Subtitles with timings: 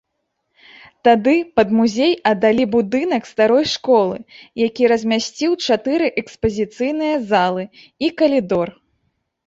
[1.07, 4.17] Тады пад музей аддалі будынак старой школы,
[4.67, 7.63] які размясціў чатыры экспазіцыйныя залы
[8.07, 8.67] і калідор.